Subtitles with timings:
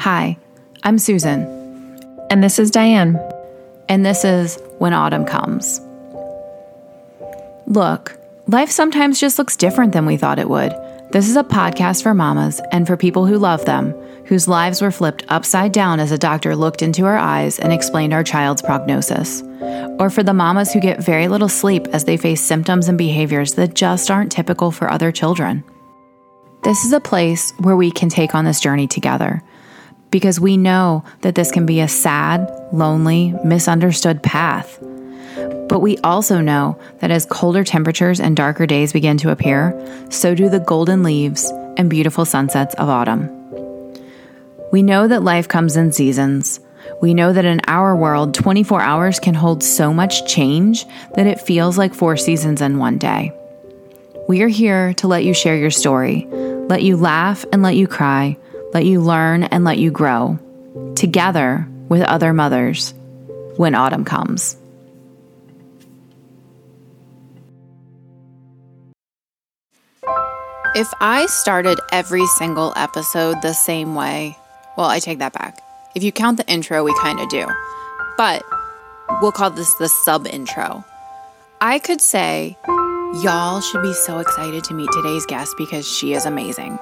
[0.00, 0.36] Hi,
[0.82, 1.44] I'm Susan.
[2.28, 3.16] And this is Diane.
[3.88, 5.80] And this is When Autumn Comes.
[7.68, 8.18] Look,
[8.48, 10.72] life sometimes just looks different than we thought it would.
[11.12, 13.92] This is a podcast for mamas and for people who love them,
[14.26, 18.12] whose lives were flipped upside down as a doctor looked into our eyes and explained
[18.12, 19.42] our child's prognosis.
[20.00, 23.54] Or for the mamas who get very little sleep as they face symptoms and behaviors
[23.54, 25.62] that just aren't typical for other children.
[26.64, 29.40] This is a place where we can take on this journey together
[30.14, 34.78] because we know that this can be a sad, lonely, misunderstood path.
[35.68, 39.74] But we also know that as colder temperatures and darker days begin to appear,
[40.10, 43.28] so do the golden leaves and beautiful sunsets of autumn.
[44.70, 46.60] We know that life comes in seasons.
[47.02, 51.40] We know that in our world, 24 hours can hold so much change that it
[51.40, 53.32] feels like four seasons in one day.
[54.28, 56.28] We are here to let you share your story,
[56.68, 58.36] let you laugh and let you cry,
[58.74, 60.38] let you learn and let you grow,
[60.96, 62.92] together with other mothers
[63.56, 64.56] when autumn comes.
[70.74, 74.36] If I started every single episode the same way,
[74.76, 75.60] well, I take that back.
[75.94, 77.46] If you count the intro, we kind of do.
[78.16, 78.42] But
[79.22, 80.84] we'll call this the sub intro.
[81.60, 86.26] I could say, y'all should be so excited to meet today's guest because she is
[86.26, 86.80] amazing.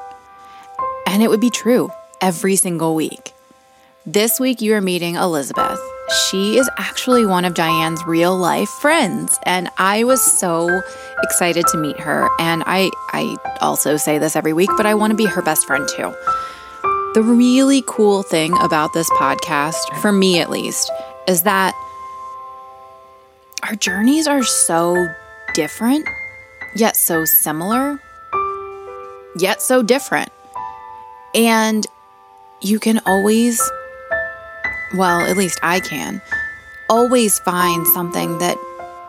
[1.12, 1.90] And it would be true
[2.22, 3.32] every single week.
[4.06, 5.78] This week, you are meeting Elizabeth.
[6.30, 10.80] She is actually one of Diane's real life friends, and I was so
[11.22, 12.28] excited to meet her.
[12.40, 15.66] And I, I also say this every week, but I want to be her best
[15.66, 16.14] friend too.
[17.12, 20.90] The really cool thing about this podcast, for me at least,
[21.28, 21.74] is that
[23.62, 25.06] our journeys are so
[25.54, 26.08] different,
[26.74, 28.00] yet so similar,
[29.36, 30.32] yet so different.
[31.34, 31.86] And
[32.60, 33.60] you can always,
[34.94, 36.20] well, at least I can,
[36.88, 38.56] always find something that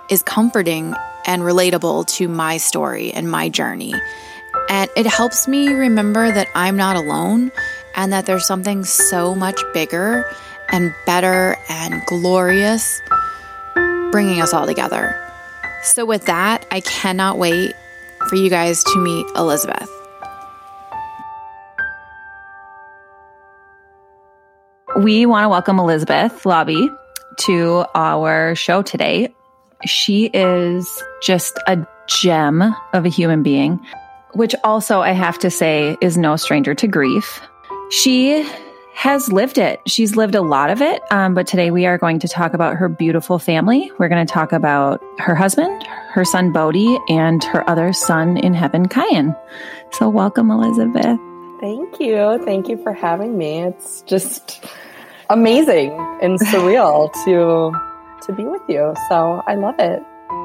[0.10, 3.94] is comforting and relatable to my story and my journey.
[4.70, 7.52] And it helps me remember that I'm not alone
[7.96, 10.26] and that there's something so much bigger
[10.70, 13.02] and better and glorious
[14.12, 15.20] bringing us all together.
[15.84, 17.76] So, with that, I cannot wait
[18.30, 19.90] for you guys to meet Elizabeth.
[24.98, 26.88] We want to welcome Elizabeth Lobby
[27.38, 29.34] to our show today.
[29.88, 32.62] She is just a gem
[32.94, 33.84] of a human being,
[34.34, 37.42] which also I have to say is no stranger to grief.
[37.90, 38.48] She
[38.94, 39.80] has lived it.
[39.88, 41.02] She's lived a lot of it.
[41.10, 43.92] Um, but today we are going to talk about her beautiful family.
[43.98, 48.54] We're going to talk about her husband, her son Bodie, and her other son in
[48.54, 49.36] heaven, Kyan.
[49.94, 51.20] So welcome, Elizabeth.
[51.60, 52.40] Thank you.
[52.46, 53.64] Thank you for having me.
[53.64, 54.64] It's just
[55.30, 55.92] amazing
[56.22, 57.72] and surreal to
[58.26, 58.94] to be with you.
[59.10, 60.02] So I love it.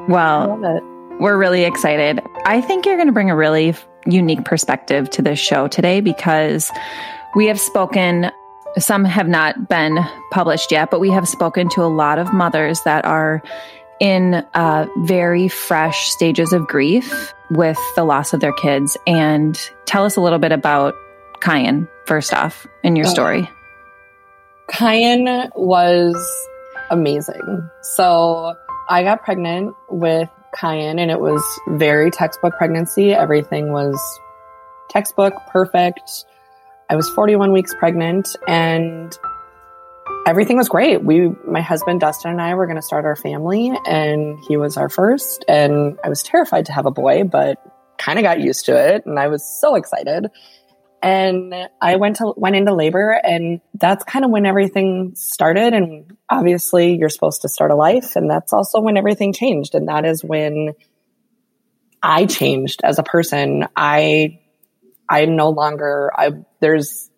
[0.08, 0.82] Well, I love it.
[1.20, 2.20] We're really excited.
[2.44, 3.74] I think you're going to bring a really
[4.06, 6.70] unique perspective to this show today because
[7.34, 8.30] we have spoken,
[8.78, 9.98] some have not been
[10.30, 13.42] published yet, but we have spoken to a lot of mothers that are
[14.00, 18.96] in uh, very fresh stages of grief with the loss of their kids.
[19.06, 20.94] And tell us a little bit about
[21.40, 23.48] Kyan, first off, in your story.
[24.68, 26.48] Kyan was
[26.90, 27.68] amazing.
[27.82, 28.54] So
[28.88, 33.12] I got pregnant with Kyan and it was very textbook pregnancy.
[33.12, 33.98] Everything was
[34.88, 36.26] textbook, perfect.
[36.90, 39.16] I was 41 weeks pregnant and
[40.26, 41.02] everything was great.
[41.02, 44.76] We, my husband Dustin and I were going to start our family and he was
[44.76, 47.58] our first and I was terrified to have a boy, but
[47.98, 50.30] kind of got used to it and I was so excited.
[51.02, 55.72] And I went to, went into labor and that's kind of when everything started.
[55.72, 58.16] And obviously you're supposed to start a life.
[58.16, 59.74] And that's also when everything changed.
[59.74, 60.74] And that is when
[62.02, 63.66] I changed as a person.
[63.76, 64.40] I
[65.08, 67.10] I'm no longer, I, there's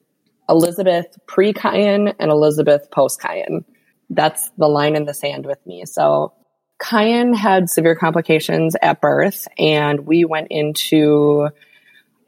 [0.49, 3.65] Elizabeth pre Kyan and Elizabeth post Kyan.
[4.11, 5.85] That's the line in the sand with me.
[5.87, 6.35] So
[6.83, 11.49] Kyan had severe complications at birth and we went into,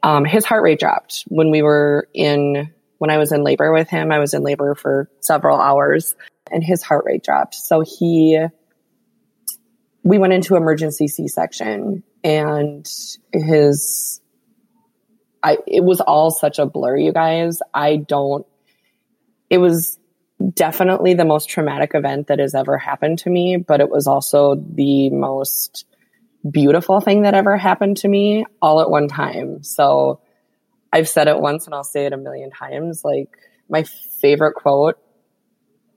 [0.03, 3.89] um, his heart rate dropped when we were in, when I was in labor with
[3.89, 4.11] him.
[4.11, 6.15] I was in labor for several hours
[6.51, 7.55] and his heart rate dropped.
[7.55, 8.45] So he,
[10.03, 12.85] we went into emergency C section and
[13.31, 14.21] his
[15.43, 17.59] I, it was all such a blur, you guys.
[17.73, 18.45] I don't,
[19.49, 19.99] it was
[20.53, 24.55] definitely the most traumatic event that has ever happened to me, but it was also
[24.55, 25.85] the most
[26.49, 29.63] beautiful thing that ever happened to me all at one time.
[29.63, 30.21] So
[30.91, 33.01] I've said it once and I'll say it a million times.
[33.03, 33.29] Like,
[33.69, 33.83] my
[34.21, 34.97] favorite quote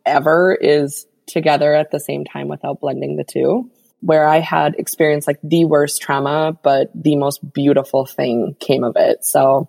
[0.05, 3.71] ever is together at the same time without blending the two,
[4.01, 8.95] where I had experienced like the worst trauma, but the most beautiful thing came of
[8.97, 9.25] it.
[9.25, 9.69] So,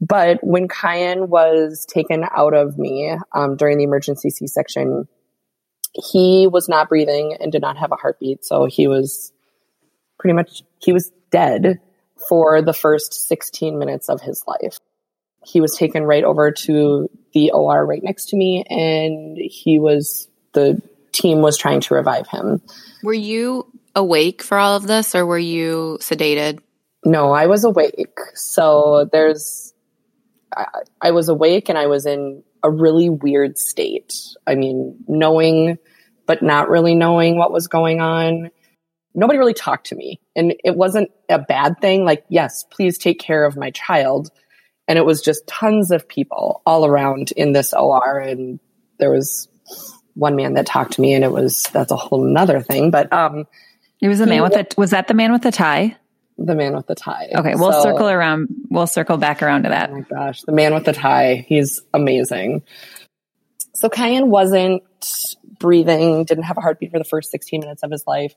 [0.00, 5.08] but when Kyan was taken out of me um, during the emergency C section,
[5.92, 8.44] he was not breathing and did not have a heartbeat.
[8.44, 9.32] So he was
[10.22, 11.80] pretty much, he was dead
[12.28, 14.78] for the first 16 minutes of his life.
[15.44, 20.28] He was taken right over to the OR right next to me and he was,
[20.52, 20.80] the
[21.10, 22.62] team was trying to revive him.
[23.02, 23.66] Were you
[23.96, 26.60] awake for all of this or were you sedated?
[27.04, 28.16] No, I was awake.
[28.34, 29.74] So there's,
[30.56, 30.66] I,
[31.00, 34.14] I was awake and I was in a really weird state.
[34.46, 35.78] I mean, knowing,
[36.26, 38.52] but not really knowing what was going on.
[39.14, 40.20] Nobody really talked to me.
[40.34, 42.04] And it wasn't a bad thing.
[42.04, 44.30] Like, yes, please take care of my child.
[44.88, 48.18] And it was just tons of people all around in this OR.
[48.18, 48.58] And
[48.98, 49.48] there was
[50.14, 52.90] one man that talked to me and it was, that's a whole nother thing.
[52.90, 53.46] But, um,
[54.00, 55.96] it was the man with the, was that the man with the tie?
[56.36, 57.30] The man with the tie.
[57.34, 57.54] Okay.
[57.54, 58.48] We'll so, circle around.
[58.68, 59.90] We'll circle back around to that.
[59.90, 60.42] Oh my gosh.
[60.42, 61.44] The man with the tie.
[61.46, 62.62] He's amazing.
[63.74, 64.82] So Kyan wasn't
[65.58, 68.34] breathing, didn't have a heartbeat for the first 16 minutes of his life.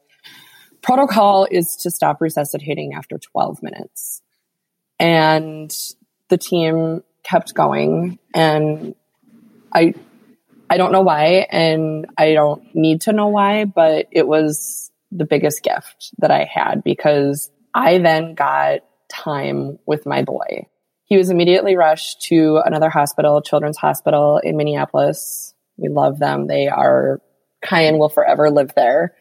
[0.86, 4.22] Protocol is to stop resuscitating after 12 minutes.
[5.00, 5.76] And
[6.30, 8.94] the team kept going and
[9.74, 9.96] I
[10.70, 15.26] I don't know why and I don't need to know why, but it was the
[15.26, 20.68] biggest gift that I had because I then got time with my boy.
[21.06, 25.56] He was immediately rushed to another hospital, Children's Hospital in Minneapolis.
[25.78, 26.46] We love them.
[26.46, 27.22] They are,
[27.64, 29.16] Kyan will forever live there.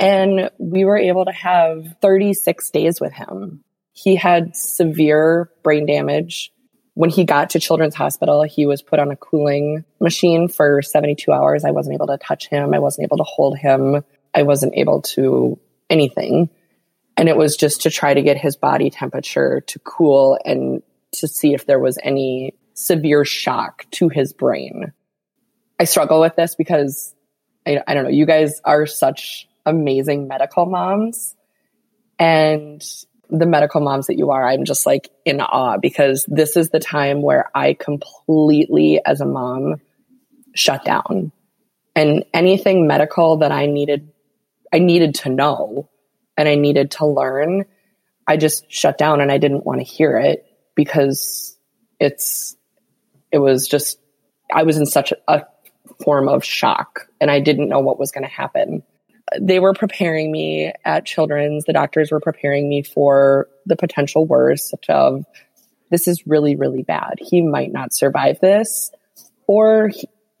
[0.00, 3.62] And we were able to have 36 days with him.
[3.92, 6.52] He had severe brain damage.
[6.94, 11.30] When he got to Children's Hospital, he was put on a cooling machine for 72
[11.32, 11.64] hours.
[11.64, 12.74] I wasn't able to touch him.
[12.74, 14.04] I wasn't able to hold him.
[14.34, 15.58] I wasn't able to
[15.88, 16.50] anything.
[17.16, 20.82] And it was just to try to get his body temperature to cool and
[21.12, 24.92] to see if there was any severe shock to his brain.
[25.78, 27.14] I struggle with this because
[27.66, 31.34] I, I don't know, you guys are such amazing medical moms.
[32.18, 32.82] And
[33.28, 36.80] the medical moms that you are, I'm just like in awe because this is the
[36.80, 39.76] time where I completely, as a mom,
[40.54, 41.32] shut down.
[41.96, 44.12] And anything medical that I needed,
[44.72, 45.88] I needed to know
[46.36, 47.64] and I needed to learn,
[48.26, 51.56] I just shut down and I didn't want to hear it because
[51.98, 52.56] it's,
[53.30, 53.98] it was just,
[54.52, 55.46] I was in such a
[56.04, 58.82] form of shock and I didn't know what was going to happen.
[59.40, 64.74] They were preparing me at Children's, the doctors were preparing me for the potential worst
[64.88, 65.24] of
[65.90, 67.14] this is really, really bad.
[67.18, 68.90] He might not survive this,
[69.46, 69.90] or,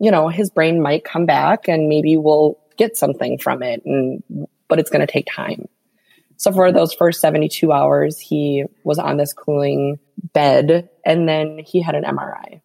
[0.00, 3.82] you know, his brain might come back and maybe we'll get something from it.
[3.84, 4.22] And,
[4.68, 5.66] but it's going to take time.
[6.38, 9.98] So for those first 72 hours, he was on this cooling
[10.32, 12.62] bed and then he had an MRI.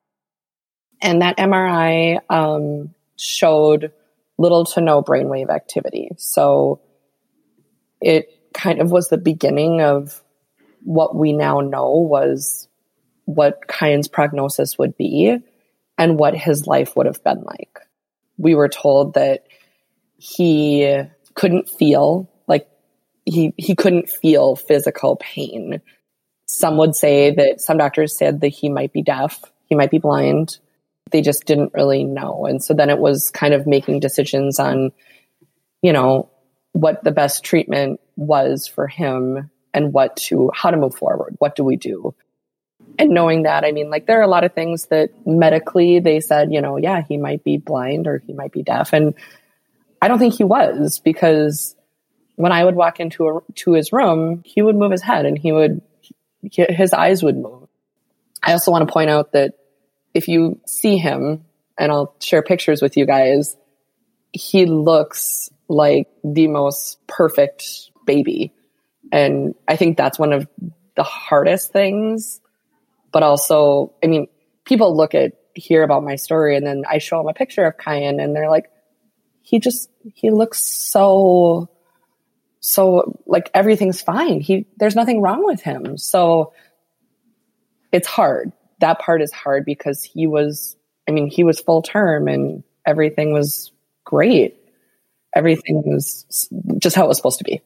[1.02, 3.92] And that MRI um, showed
[4.38, 6.10] little to no brainwave activity.
[6.18, 6.82] So
[8.02, 10.22] it kind of was the beginning of
[10.84, 12.68] what we now know was
[13.26, 15.38] what Kyan's prognosis would be
[15.98, 17.80] and what his life would have been like.
[18.38, 19.48] We were told that
[20.18, 21.04] he
[21.34, 22.68] couldn't feel like
[23.26, 25.82] he he couldn't feel physical pain.
[26.48, 30.00] Some would say that some doctors said that he might be deaf, he might be
[30.00, 30.60] blind.
[31.12, 32.46] They just didn't really know.
[32.46, 34.92] And so then it was kind of making decisions on,
[35.82, 36.30] you know,
[36.74, 41.36] what the best treatment was for him and what to how to move forward.
[41.40, 42.16] What do we do?
[43.00, 46.20] And knowing that, I mean, like there are a lot of things that medically they
[46.20, 48.94] said, you know, yeah, he might be blind or he might be deaf.
[48.94, 49.14] And
[50.02, 51.76] I don't think he was because
[52.36, 55.38] when I would walk into a, to his room, he would move his head and
[55.38, 55.82] he would,
[56.42, 57.68] his eyes would move.
[58.42, 59.54] I also want to point out that
[60.14, 61.46] if you see him,
[61.78, 63.56] and I'll share pictures with you guys,
[64.32, 68.54] he looks like the most perfect baby.
[69.12, 70.48] And I think that's one of
[70.96, 72.42] the hardest things.
[73.12, 74.28] But also, I mean,
[74.66, 77.78] people look at, hear about my story, and then I show them a picture of
[77.78, 78.70] Kyan, and they're like,
[79.42, 81.70] he just, he looks so
[82.60, 84.42] so like everything's fine.
[84.42, 85.98] He there's nothing wrong with him.
[85.98, 86.52] So
[87.94, 88.52] it's hard.
[88.80, 90.76] That part is hard because he was
[91.08, 93.72] I mean, he was full term and everything was
[94.04, 94.56] great.
[95.36, 97.62] Everything was just how it was supposed to be.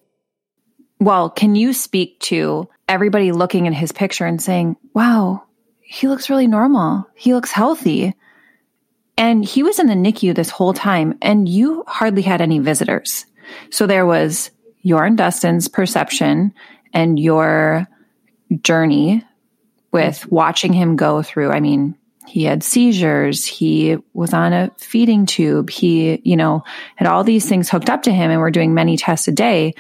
[1.00, 5.44] Well, can you speak to everybody looking at his picture and saying, "Wow,
[5.92, 7.06] he looks really normal.
[7.16, 8.14] He looks healthy.
[9.18, 13.26] And he was in the NICU this whole time, and you hardly had any visitors.
[13.72, 14.52] So there was
[14.84, 16.54] your and Dustin's perception
[16.94, 17.88] and your
[18.62, 19.24] journey
[19.92, 21.52] with watching him go through.
[21.52, 21.96] I mean,
[22.28, 23.46] he had seizures.
[23.46, 25.70] He was on a feeding tube.
[25.70, 26.64] He, you know,
[26.96, 29.74] had all these things hooked up to him and we're doing many tests a day.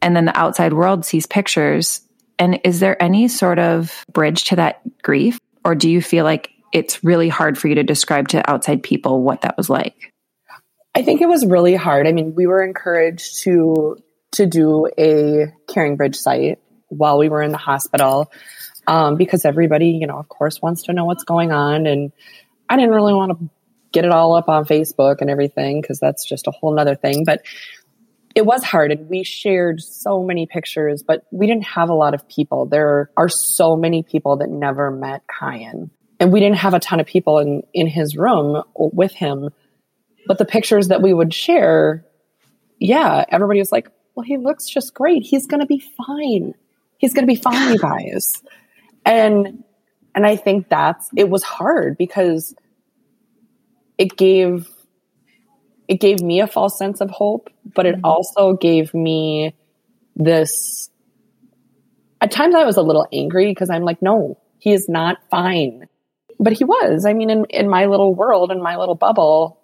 [0.00, 2.02] And then the outside world sees pictures.
[2.38, 5.40] And is there any sort of bridge to that grief?
[5.64, 9.22] Or do you feel like it's really hard for you to describe to outside people
[9.22, 10.12] what that was like?
[10.94, 12.06] I think it was really hard.
[12.06, 13.96] I mean, we were encouraged to
[14.32, 18.30] to do a CaringBridge site while we were in the hospital
[18.86, 21.86] um, because everybody, you know, of course, wants to know what's going on.
[21.86, 22.12] And
[22.68, 23.50] I didn't really want to
[23.92, 27.24] get it all up on Facebook and everything because that's just a whole nother thing.
[27.24, 27.42] But
[28.34, 32.14] it was hard and we shared so many pictures, but we didn't have a lot
[32.14, 32.66] of people.
[32.66, 35.90] There are so many people that never met Kyan.
[36.20, 39.50] And we didn't have a ton of people in, in his room with him.
[40.26, 42.04] But the pictures that we would share,
[42.78, 45.22] yeah, everybody was like, well, he looks just great.
[45.22, 46.54] He's going to be fine.
[46.98, 48.42] He's going to be fine, you guys
[49.06, 49.64] and
[50.14, 52.54] and i think that's it was hard because
[53.96, 54.66] it gave
[55.88, 58.04] it gave me a false sense of hope but it mm-hmm.
[58.04, 59.54] also gave me
[60.14, 60.90] this
[62.20, 65.86] at times i was a little angry because i'm like no he is not fine.
[66.40, 67.06] But he was.
[67.06, 69.60] I mean in, in my little world in my little bubble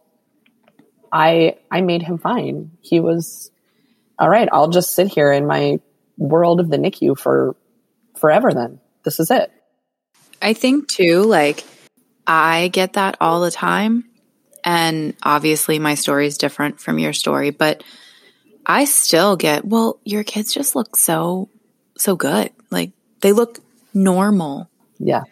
[1.12, 2.70] i i made him fine.
[2.80, 3.50] He was
[4.18, 5.80] all right i'll just sit here in my
[6.16, 7.56] world of the nicu for
[8.20, 9.50] forever then this is it.
[10.40, 11.64] I think too, like,
[12.26, 14.04] I get that all the time.
[14.64, 17.82] And obviously, my story is different from your story, but
[18.64, 21.48] I still get, well, your kids just look so,
[21.96, 22.50] so good.
[22.70, 23.58] Like, they look
[23.92, 24.70] normal.
[24.98, 25.24] Yeah.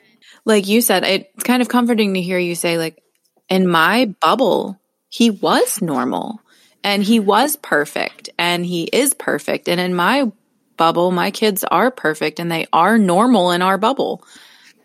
[0.44, 3.00] Like you said, it's kind of comforting to hear you say, like,
[3.48, 6.40] in my bubble, he was normal
[6.82, 9.68] and he was perfect and he is perfect.
[9.68, 10.30] And in my
[10.80, 11.10] bubble.
[11.10, 14.24] My kids are perfect and they are normal in our bubble.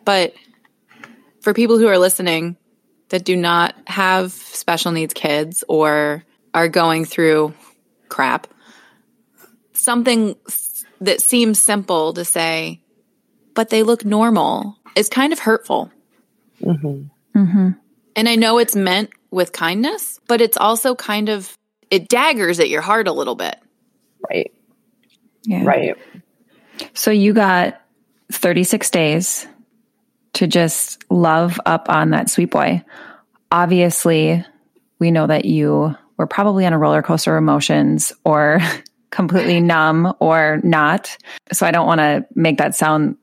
[0.03, 0.33] But
[1.39, 2.57] for people who are listening
[3.09, 7.53] that do not have special needs kids or are going through
[8.09, 8.47] crap,
[9.71, 10.35] something
[10.99, 12.81] that seems simple to say,
[13.53, 15.89] but they look normal is kind of hurtful.
[16.61, 17.39] Mm-hmm.
[17.39, 17.69] Mm-hmm.
[18.17, 21.57] And I know it's meant with kindness, but it's also kind of,
[21.89, 23.57] it daggers at your heart a little bit.
[24.29, 24.51] Right.
[25.45, 25.63] Yeah.
[25.63, 25.95] Right.
[26.93, 27.81] So you got
[28.31, 29.47] 36 days
[30.33, 32.83] to just love up on that sweet boy.
[33.51, 34.45] Obviously,
[34.99, 38.59] we know that you were probably on a roller coaster of emotions or
[39.11, 41.17] completely numb or not.
[41.53, 43.17] So I don't want to make that sound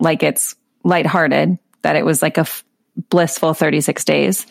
[0.00, 2.64] like it's lighthearted, that it was like a f-
[3.10, 4.46] blissful 36 days.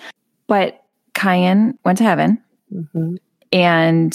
[0.47, 0.81] But
[1.13, 2.41] Kyan went to heaven.
[2.73, 3.15] Mm-hmm.
[3.51, 4.13] And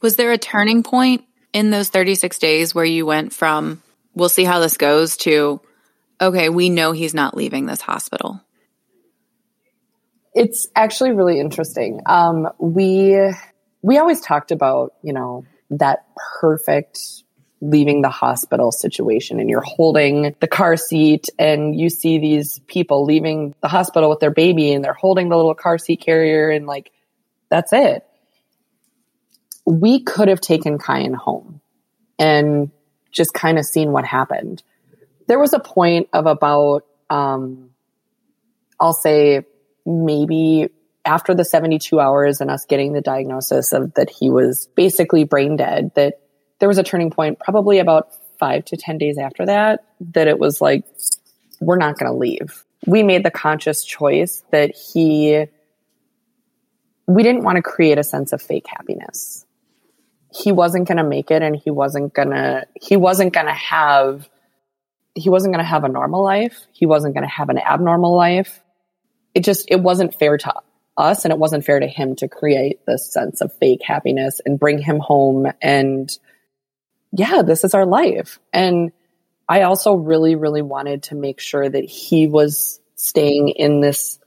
[0.00, 3.82] was there a turning point in those 36 days where you went from,
[4.14, 5.60] we'll see how this goes to,
[6.20, 8.40] okay, we know he's not leaving this hospital?
[10.34, 12.00] It's actually really interesting.
[12.06, 13.16] Um, we,
[13.82, 16.06] we always talked about, you know, that
[16.40, 17.24] perfect
[17.60, 23.04] leaving the hospital situation and you're holding the car seat and you see these people
[23.04, 26.66] leaving the hospital with their baby and they're holding the little car seat carrier and
[26.66, 26.92] like
[27.50, 28.07] that's it
[29.68, 31.60] we could have taken Kyan home
[32.18, 32.70] and
[33.10, 34.62] just kind of seen what happened.
[35.26, 37.70] There was a point of about, um,
[38.80, 39.44] I'll say
[39.84, 40.70] maybe
[41.04, 45.56] after the 72 hours and us getting the diagnosis of that he was basically brain
[45.56, 46.20] dead, that
[46.60, 48.08] there was a turning point probably about
[48.38, 50.84] five to 10 days after that, that it was like,
[51.60, 52.64] we're not going to leave.
[52.86, 55.44] We made the conscious choice that he,
[57.06, 59.44] we didn't want to create a sense of fake happiness
[60.32, 63.52] he wasn't going to make it and he wasn't going to he wasn't going to
[63.52, 64.28] have
[65.14, 66.66] he wasn't going to have a normal life.
[66.72, 68.62] He wasn't going to have an abnormal life.
[69.34, 70.54] It just it wasn't fair to
[70.96, 74.58] us and it wasn't fair to him to create this sense of fake happiness and
[74.58, 76.10] bring him home and
[77.12, 78.38] yeah this is our life.
[78.52, 78.92] And
[79.48, 84.18] i also really really wanted to make sure that he was staying in this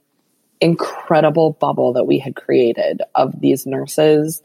[0.60, 4.42] incredible bubble that we had created of these nurses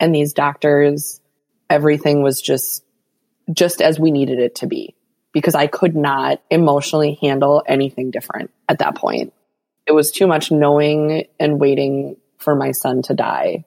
[0.00, 1.20] and these doctors,
[1.68, 2.84] everything was just,
[3.52, 4.96] just as we needed it to be
[5.32, 9.32] because I could not emotionally handle anything different at that point.
[9.86, 13.64] It was too much knowing and waiting for my son to die.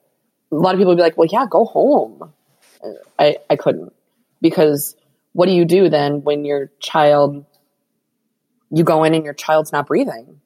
[0.52, 2.32] A lot of people would be like, well, yeah, go home.
[3.18, 3.92] I, I couldn't
[4.42, 4.94] because
[5.32, 7.46] what do you do then when your child
[8.70, 10.40] you go in and your child's not breathing,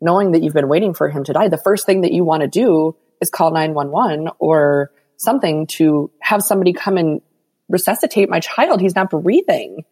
[0.00, 1.48] knowing that you've been waiting for him to die.
[1.48, 4.90] The first thing that you want to do is call 911 or
[5.22, 7.20] something to have somebody come and
[7.68, 8.80] resuscitate my child.
[8.80, 9.84] He's not breathing.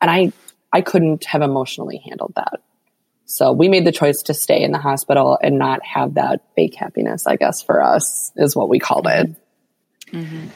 [0.00, 0.32] And I,
[0.72, 2.60] I couldn't have emotionally handled that.
[3.26, 6.74] So we made the choice to stay in the hospital and not have that fake
[6.74, 9.34] happiness, I guess, for us is what we called it.
[10.12, 10.48] Mm-hmm.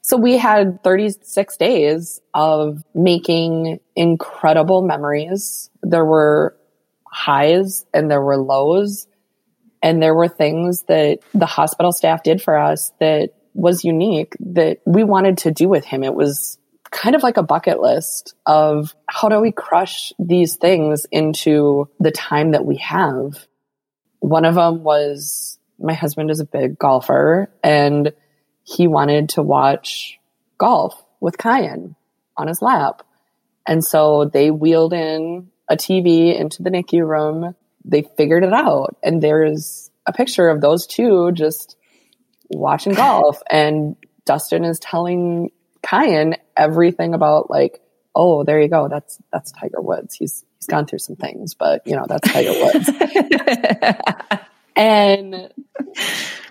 [0.00, 5.70] So we had 36 days of making incredible memories.
[5.82, 6.56] There were
[7.04, 9.06] highs and there were lows.
[9.82, 14.80] And there were things that the hospital staff did for us that was unique that
[14.86, 16.02] we wanted to do with him.
[16.04, 16.58] It was
[16.90, 22.10] kind of like a bucket list of how do we crush these things into the
[22.10, 23.46] time that we have.
[24.20, 28.12] One of them was my husband is a big golfer and
[28.62, 30.18] he wanted to watch
[30.58, 31.96] golf with Kyan
[32.36, 33.02] on his lap.
[33.66, 37.54] And so they wheeled in a TV into the NICU room.
[37.84, 38.96] They figured it out.
[39.02, 41.76] And there's a picture of those two just
[42.50, 43.42] watching golf.
[43.50, 45.50] And Dustin is telling
[45.82, 47.80] Kyan everything about like,
[48.14, 48.88] oh, there you go.
[48.88, 50.14] That's that's Tiger Woods.
[50.14, 52.88] He's he's gone through some things, but you know, that's Tiger Woods.
[54.76, 55.52] and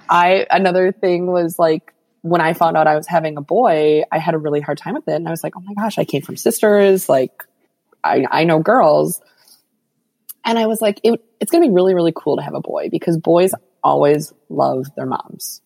[0.10, 4.20] I another thing was like when I found out I was having a boy, I
[4.20, 5.14] had a really hard time with it.
[5.14, 7.10] And I was like, oh my gosh, I came from sisters.
[7.10, 7.44] Like,
[8.04, 9.22] I, I know girls.
[10.46, 12.62] And I was like, it, it's going to be really, really cool to have a
[12.62, 15.62] boy because boys always love their moms.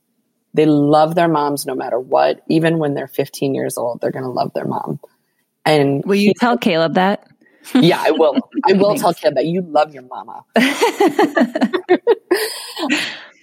[0.54, 2.42] They love their moms no matter what.
[2.50, 5.00] Even when they're 15 years old, they're going to love their mom.
[5.66, 7.28] And will you tell Caleb that?
[7.74, 8.36] Yeah, I will.
[8.64, 10.44] I will tell Caleb that you love your mama.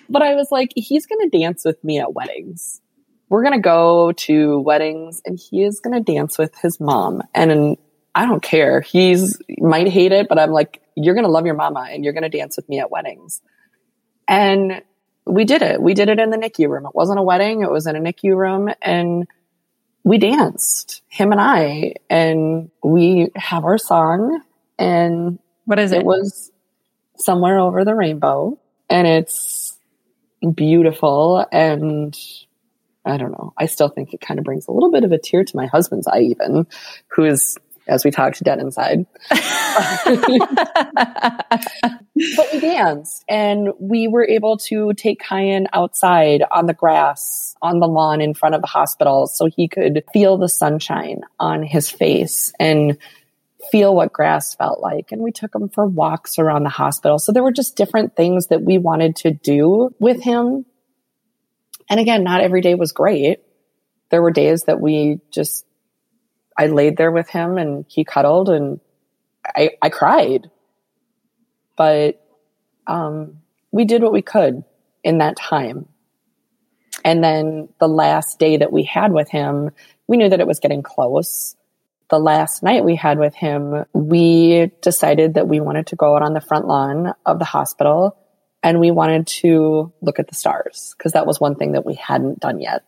[0.08, 2.80] but I was like, he's going to dance with me at weddings
[3.32, 7.22] we're going to go to weddings and he is going to dance with his mom.
[7.34, 7.78] And
[8.14, 8.80] I don't care.
[8.80, 12.12] He's might hate it, but I'm like, you're going to love your mama and you're
[12.12, 13.40] going to dance with me at weddings.
[14.28, 14.82] And
[15.24, 15.80] we did it.
[15.80, 16.86] We did it in the NICU room.
[16.86, 17.62] It wasn't a wedding.
[17.62, 19.26] It was in a NICU room and
[20.04, 24.42] we danced, him and I, and we have our song.
[24.78, 26.00] And what is it?
[26.00, 26.50] It was
[27.16, 28.58] somewhere over the rainbow
[28.90, 29.78] and it's
[30.54, 32.18] beautiful and
[33.04, 33.52] I don't know.
[33.56, 35.66] I still think it kind of brings a little bit of a tear to my
[35.66, 36.66] husband's eye, even
[37.08, 39.06] who is, as we talked, to dead inside.
[39.30, 39.38] but
[42.52, 47.86] we danced and we were able to take Kyan outside on the grass on the
[47.86, 52.52] lawn in front of the hospital so he could feel the sunshine on his face
[52.58, 52.98] and
[53.70, 55.12] feel what grass felt like.
[55.12, 57.18] And we took him for walks around the hospital.
[57.18, 60.66] So there were just different things that we wanted to do with him
[61.92, 63.40] and again, not every day was great.
[64.10, 65.66] There were days that we just,
[66.56, 68.80] I laid there with him and he cuddled and
[69.44, 70.50] I, I cried.
[71.76, 72.24] But,
[72.86, 73.38] um,
[73.70, 74.64] we did what we could
[75.02, 75.88] in that time.
[77.04, 79.70] And then the last day that we had with him,
[80.06, 81.56] we knew that it was getting close.
[82.10, 86.22] The last night we had with him, we decided that we wanted to go out
[86.22, 88.16] on the front lawn of the hospital
[88.62, 91.94] and we wanted to look at the stars because that was one thing that we
[91.94, 92.84] hadn't done yet.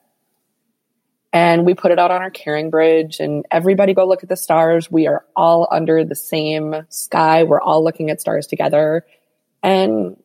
[1.35, 4.89] And we put it out on our CaringBridge and everybody go look at the stars.
[4.89, 7.43] We are all under the same sky.
[7.43, 9.05] We're all looking at stars together.
[9.61, 10.17] And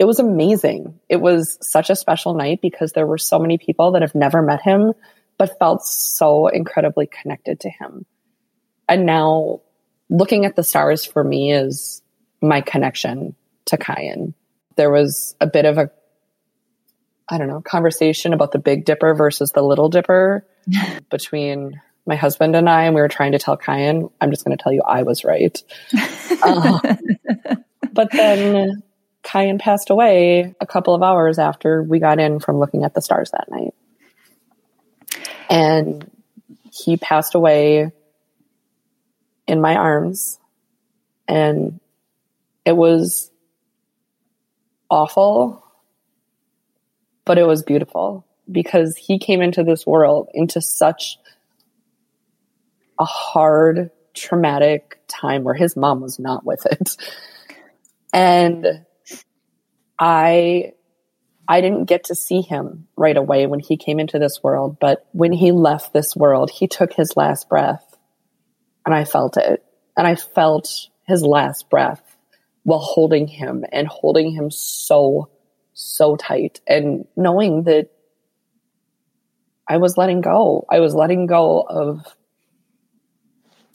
[0.00, 0.98] it was amazing.
[1.08, 4.42] It was such a special night because there were so many people that have never
[4.42, 4.94] met him,
[5.38, 8.04] but felt so incredibly connected to him.
[8.88, 9.60] And now
[10.10, 12.02] looking at the stars for me is
[12.42, 14.34] my connection to Kyan
[14.78, 15.90] there was a bit of a,
[17.28, 20.46] I don't know, conversation about the Big Dipper versus the Little Dipper
[21.10, 24.56] between my husband and I, and we were trying to tell Kyan, I'm just going
[24.56, 25.62] to tell you I was right.
[26.42, 26.96] uh,
[27.92, 28.82] but then
[29.22, 33.02] Kyan passed away a couple of hours after we got in from looking at the
[33.02, 33.74] stars that night.
[35.50, 36.10] And
[36.72, 37.92] he passed away
[39.46, 40.38] in my arms.
[41.26, 41.80] And
[42.64, 43.30] it was
[44.90, 45.64] awful,
[47.28, 51.18] but it was beautiful because he came into this world into such
[52.98, 56.96] a hard, traumatic time where his mom was not with it.
[58.14, 58.66] And
[59.98, 60.72] I
[61.46, 65.06] I didn't get to see him right away when he came into this world, but
[65.12, 67.84] when he left this world, he took his last breath
[68.86, 69.62] and I felt it.
[69.98, 72.16] And I felt his last breath
[72.62, 75.28] while holding him and holding him so,
[75.80, 77.90] so tight and knowing that
[79.68, 80.66] I was letting go.
[80.68, 82.04] I was letting go of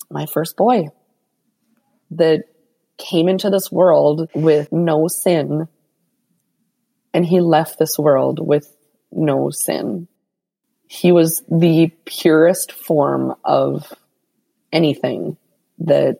[0.10, 0.90] my first boy.
[2.12, 2.44] That
[2.98, 5.70] came into this world with no sin
[7.14, 8.76] and he left this world with
[9.12, 10.10] no sin.
[10.88, 13.92] He was the purest form of
[14.74, 15.38] anything
[15.80, 16.20] that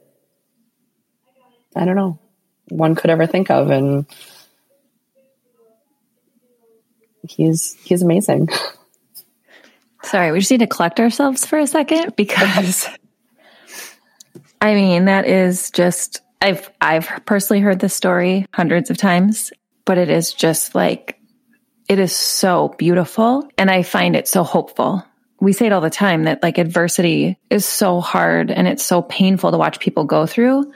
[1.76, 2.20] I don't know
[2.70, 4.06] one could ever think of and
[7.28, 8.50] he's he's amazing.
[10.04, 12.88] Sorry, we just need to collect ourselves for a second because
[14.62, 19.52] I mean, that is just I've I've personally heard this story hundreds of times,
[19.86, 21.20] but it is just like
[21.90, 25.04] it is so beautiful and I find it so hopeful.
[25.42, 29.02] We say it all the time that like adversity is so hard and it's so
[29.02, 30.72] painful to watch people go through,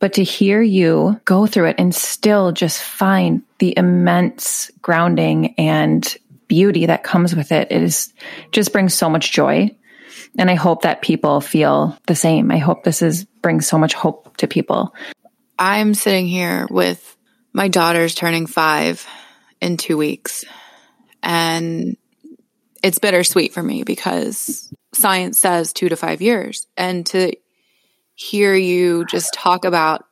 [0.00, 6.16] but to hear you go through it and still just find the immense grounding and
[6.48, 8.12] beauty that comes with it, it is
[8.50, 9.70] just brings so much joy.
[10.38, 12.50] And I hope that people feel the same.
[12.50, 14.94] I hope this is brings so much hope to people.
[15.58, 17.16] I'm sitting here with
[17.52, 19.06] my daughter's turning five
[19.60, 20.44] in two weeks.
[21.22, 21.96] And
[22.82, 26.66] it's bittersweet for me because science says two to five years.
[26.76, 27.34] And to
[28.20, 30.04] hear you just talk about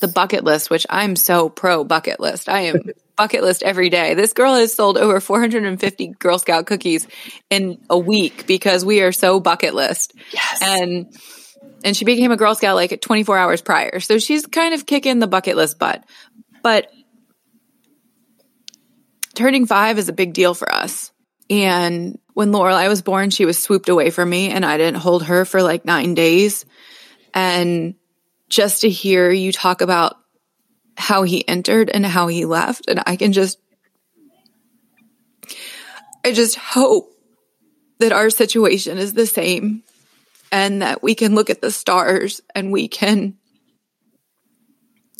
[0.00, 2.48] the bucket list, which I'm so pro bucket list.
[2.48, 2.76] I am
[3.16, 4.14] bucket list every day.
[4.14, 7.06] This girl has sold over 450 Girl Scout cookies
[7.50, 10.14] in a week because we are so bucket list.
[10.32, 10.58] Yes.
[10.62, 11.14] And
[11.84, 14.00] and she became a Girl Scout like 24 hours prior.
[14.00, 16.02] So she's kind of kicking the bucket list butt.
[16.62, 16.90] But
[19.34, 21.12] turning 5 is a big deal for us.
[21.50, 25.24] And when Lorelai was born, she was swooped away from me and I didn't hold
[25.24, 26.64] her for like 9 days.
[27.34, 27.96] And
[28.48, 30.16] just to hear you talk about
[30.96, 32.88] how he entered and how he left.
[32.88, 33.58] And I can just,
[36.24, 37.10] I just hope
[37.98, 39.82] that our situation is the same
[40.52, 43.36] and that we can look at the stars and we can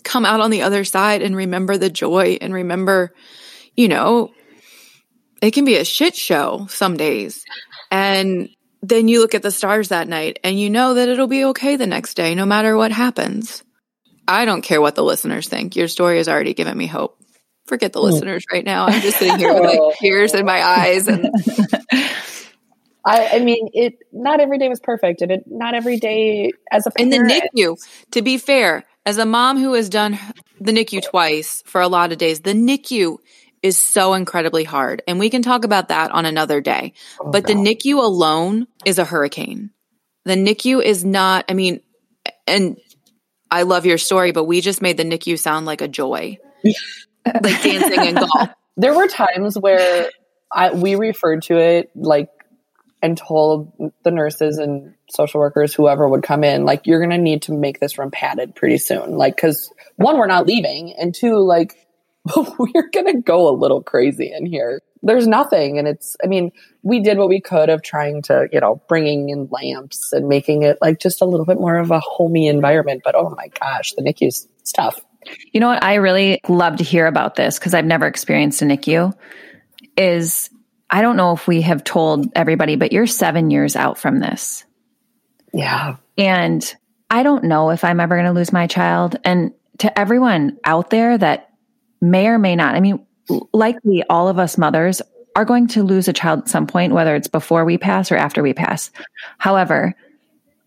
[0.05, 3.13] come out on the other side and remember the joy and remember,
[3.75, 4.31] you know,
[5.43, 7.45] it can be a shit show some days.
[7.91, 8.49] And
[8.89, 11.77] then you look at the stars that night and you know that it'll be okay
[11.77, 13.65] the next day, no matter what happens.
[14.27, 15.77] I don't care what the listeners think.
[15.77, 17.19] Your story has already given me hope.
[17.67, 18.05] Forget the mm.
[18.05, 18.87] listeners right now.
[18.87, 21.27] I'm just sitting here with like tears in my eyes and
[23.07, 23.99] I, I, mean, it.
[24.13, 27.13] Not every day was perfect, and it not every day as a parent.
[27.13, 27.77] in the NICU.
[28.13, 30.19] To be fair, as a mom who has done
[30.59, 33.19] the NICU twice for a lot of days, the NICU
[33.65, 36.93] is so incredibly hard, and we can talk about that on another day.
[37.19, 39.71] Oh, but the NICU alone is a hurricane.
[40.27, 41.47] The NICU is not.
[41.49, 41.81] I mean,
[42.47, 42.77] and
[43.51, 46.37] I love your story, but we just made the NICU sound like a joy,
[47.25, 48.51] like dancing and golf.
[48.77, 50.11] There were times where
[50.53, 52.29] I, we referred to it like
[53.03, 53.73] and told
[54.03, 57.53] the nurses and social workers, whoever would come in, like, you're going to need to
[57.53, 59.17] make this room padded pretty soon.
[59.17, 60.95] Like, cause one, we're not leaving.
[60.99, 61.77] And two, like,
[62.59, 65.79] we're going to go a little crazy in here there's nothing.
[65.79, 66.51] And it's, I mean,
[66.83, 70.63] we did what we could of trying to, you know, bringing in lamps and making
[70.63, 73.03] it like just a little bit more of a homey environment.
[73.05, 75.01] But oh my gosh, the NICU's tough.
[75.53, 75.85] You know what?
[75.85, 79.15] I really love to hear about this because I've never experienced a NICU.
[79.97, 80.51] Is
[80.91, 84.65] I don't know if we have told everybody, but you're seven years out from this.
[85.53, 85.97] Yeah.
[86.17, 86.75] And
[87.11, 89.17] I don't know if I'm ever going to lose my child.
[89.25, 91.54] And to everyone out there that
[92.11, 93.05] may or may not, I mean,
[93.53, 95.01] likely all of us mothers
[95.37, 98.17] are going to lose a child at some point, whether it's before we pass or
[98.17, 98.91] after we pass.
[99.39, 99.95] However,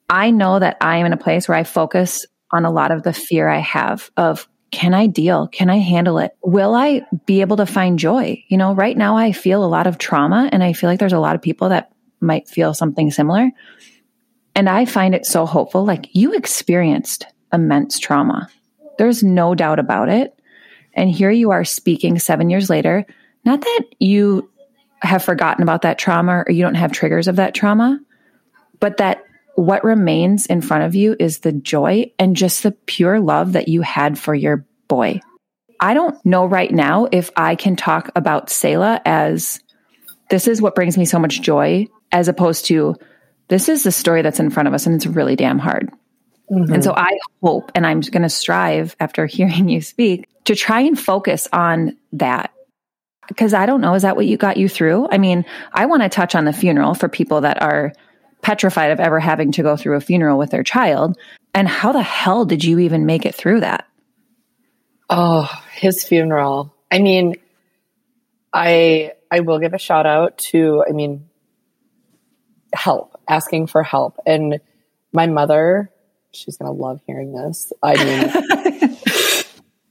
[0.09, 3.03] I know that I am in a place where I focus on a lot of
[3.03, 5.47] the fear I have of can I deal?
[5.47, 6.35] Can I handle it?
[6.43, 8.43] Will I be able to find joy?
[8.49, 11.13] You know, right now I feel a lot of trauma and I feel like there's
[11.13, 13.49] a lot of people that might feel something similar.
[14.55, 15.85] And I find it so hopeful.
[15.85, 18.49] Like you experienced immense trauma.
[18.97, 20.36] There's no doubt about it.
[20.97, 23.05] And here you are speaking seven years later.
[23.45, 24.49] Not that you
[25.01, 27.99] have forgotten about that trauma or you don't have triggers of that trauma,
[28.79, 29.23] but that
[29.55, 33.67] what remains in front of you is the joy and just the pure love that
[33.67, 35.21] you had for your boy.
[35.79, 39.61] I don't know right now if I can talk about Selah as
[40.29, 42.95] this is what brings me so much joy, as opposed to
[43.49, 45.91] this is the story that's in front of us and it's really damn hard.
[46.51, 46.73] Mm-hmm.
[46.73, 50.79] And so I hope, and I'm going to strive after hearing you speak to try
[50.79, 52.53] and focus on that.
[53.27, 55.09] Because I don't know, is that what you got you through?
[55.11, 57.91] I mean, I want to touch on the funeral for people that are
[58.41, 61.17] petrified of ever having to go through a funeral with their child.
[61.53, 63.85] And how the hell did you even make it through that?
[65.09, 66.73] Oh, his funeral.
[66.89, 67.35] I mean,
[68.53, 71.27] I I will give a shout out to I mean
[72.73, 74.17] help, asking for help.
[74.25, 74.61] And
[75.11, 75.91] my mother
[76.31, 77.73] she's going to love hearing this.
[77.81, 78.79] I mean,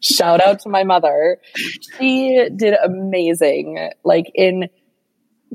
[0.00, 1.38] shout out to my mother.
[1.98, 3.90] She did amazing.
[4.04, 4.68] Like in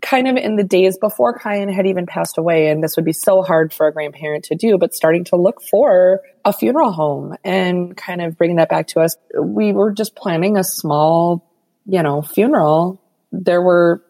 [0.02, 3.14] kind of in the days before Kyan had even passed away, and this would be
[3.14, 7.36] so hard for a grandparent to do, but starting to look for a funeral home
[7.44, 9.16] and kind of bringing that back to us.
[9.40, 11.48] We were just planning a small,
[11.86, 13.02] you know, funeral.
[13.32, 14.04] There were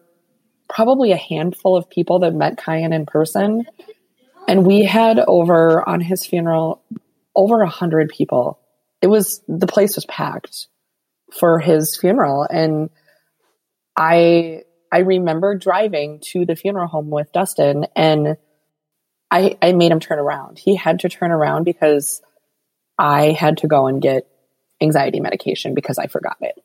[0.68, 3.66] probably a handful of people that met Kyan in person.
[4.48, 6.82] And we had over on his funeral
[7.36, 8.58] over a hundred people.
[9.02, 10.68] It was the place was packed
[11.38, 12.46] for his funeral.
[12.48, 12.90] And
[13.96, 18.36] I I remember driving to the funeral home with Dustin and
[19.30, 20.58] I, I made him turn around.
[20.58, 22.20] He had to turn around because
[22.98, 24.28] I had to go and get
[24.82, 26.62] anxiety medication because I forgot it.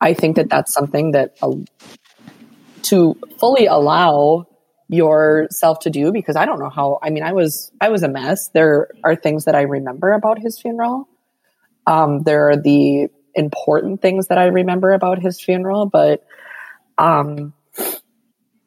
[0.00, 1.56] I think that that's something that uh,
[2.82, 4.46] to fully allow
[4.88, 8.08] yourself to do because I don't know how I mean I was I was a
[8.08, 8.50] mess.
[8.50, 11.08] There are things that I remember about his funeral.
[11.86, 16.24] Um, there are the important things that I remember about his funeral, but
[16.98, 17.52] um,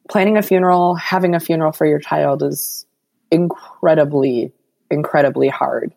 [0.10, 2.86] planning a funeral, having a funeral for your child is
[3.32, 4.54] incredibly,
[4.90, 5.94] incredibly hard.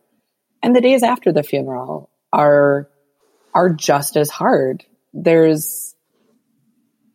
[0.63, 2.89] And the days after the funeral are
[3.55, 4.85] are just as hard.
[5.13, 5.95] There's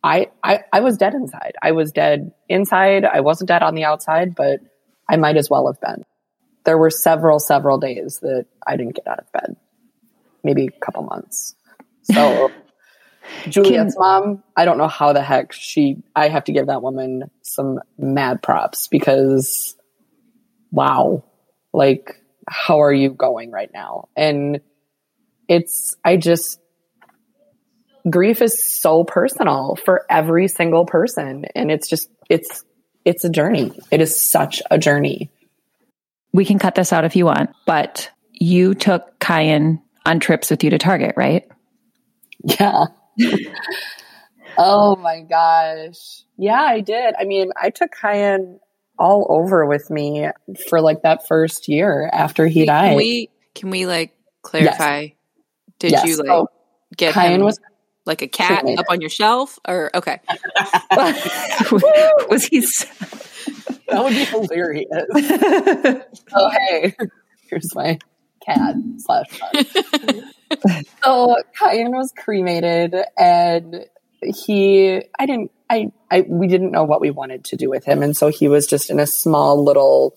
[0.04, 1.54] I, I I was dead inside.
[1.62, 3.04] I was dead inside.
[3.04, 4.60] I wasn't dead on the outside, but
[5.08, 6.04] I might as well have been.
[6.64, 9.56] There were several, several days that I didn't get out of bed.
[10.44, 11.54] Maybe a couple months.
[12.02, 12.50] So
[13.48, 16.82] Juliet's Can, mom, I don't know how the heck she, I have to give that
[16.82, 19.76] woman some mad props because
[20.70, 21.24] wow,
[21.72, 24.08] like, how are you going right now?
[24.16, 24.60] And
[25.48, 26.60] it's, I just,
[28.08, 31.44] grief is so personal for every single person.
[31.54, 32.64] And it's just, it's,
[33.04, 33.72] it's a journey.
[33.90, 35.30] It is such a journey.
[36.32, 40.64] We can cut this out if you want, but you took Kyan on trips with
[40.64, 41.46] you to Target, right?
[42.42, 42.86] Yeah.
[44.58, 46.22] oh my gosh.
[46.36, 47.14] Yeah, I did.
[47.18, 48.58] I mean, I took Kyan
[48.98, 50.28] all over with me
[50.68, 52.88] for like that first year after he died.
[52.88, 55.00] Can we can we like clarify?
[55.00, 55.12] Yes.
[55.78, 56.06] Did yes.
[56.06, 56.48] you like oh,
[56.96, 57.60] get Kyan him was
[58.06, 60.20] like a cat up on your shelf or okay?
[62.30, 62.60] was he?
[63.88, 64.86] that would be hilarious.
[66.34, 66.94] oh hey,
[67.50, 67.98] here's my
[68.44, 69.40] cat slash
[71.04, 73.86] so Kyan was cremated and
[74.22, 78.02] he I didn't I, I we didn't know what we wanted to do with him
[78.02, 80.14] and so he was just in a small little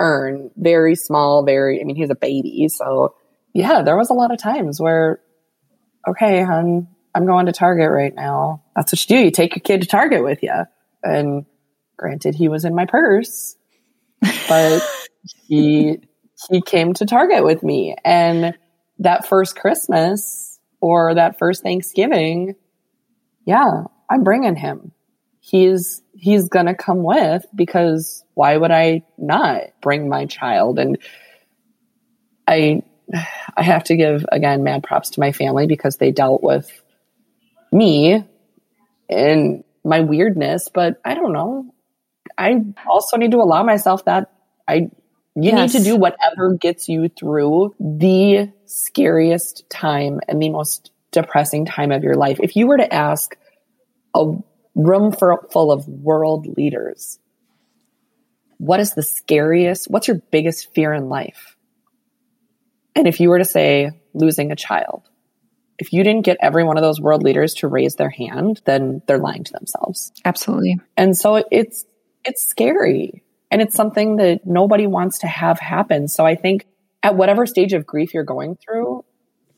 [0.00, 3.14] urn very small very I mean he's a baby so
[3.52, 5.20] yeah there was a lot of times where
[6.08, 8.62] okay hon I'm going to Target right now.
[8.74, 9.24] That's what you do.
[9.24, 10.64] You take your kid to Target with you
[11.02, 11.44] and
[11.98, 13.56] granted he was in my purse
[14.48, 14.82] but
[15.48, 15.98] he
[16.50, 17.96] he came to Target with me.
[18.04, 18.54] And
[18.98, 22.54] that first Christmas or that first Thanksgiving,
[23.44, 24.92] yeah, I'm bringing him.
[25.40, 30.78] He's he's going to come with because why would I not bring my child?
[30.78, 30.98] And
[32.46, 32.82] I
[33.56, 36.70] I have to give again mad props to my family because they dealt with
[37.72, 38.24] me
[39.08, 41.74] and my weirdness, but I don't know.
[42.38, 44.30] I also need to allow myself that
[44.68, 44.90] I
[45.34, 45.72] you yes.
[45.72, 51.90] need to do whatever gets you through the scariest time and the most depressing time
[51.90, 52.38] of your life.
[52.42, 53.36] If you were to ask
[54.14, 54.34] a
[54.74, 57.18] room for, full of world leaders,
[58.58, 61.56] what is the scariest, what's your biggest fear in life?
[62.94, 65.08] And if you were to say losing a child,
[65.78, 69.02] if you didn't get every one of those world leaders to raise their hand, then
[69.06, 70.12] they're lying to themselves.
[70.24, 70.78] Absolutely.
[70.96, 71.86] And so it's,
[72.24, 73.24] it's scary.
[73.52, 76.08] And it's something that nobody wants to have happen.
[76.08, 76.66] So I think
[77.02, 79.04] at whatever stage of grief you're going through,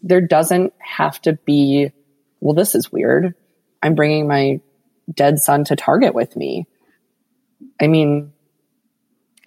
[0.02, 1.92] there doesn't have to be,
[2.40, 3.34] well, this is weird.
[3.80, 4.60] I'm bringing my
[5.14, 6.66] dead son to Target with me.
[7.80, 8.32] I mean,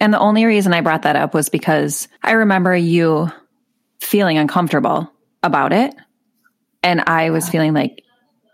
[0.00, 3.30] and the only reason I brought that up was because I remember you
[4.00, 5.94] feeling uncomfortable about it.
[6.82, 8.02] And I was feeling like,